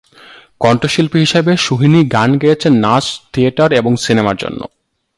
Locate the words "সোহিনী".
1.57-2.01